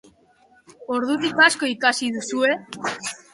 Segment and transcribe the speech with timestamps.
[0.95, 2.57] Ordutik asko ikasi duzue?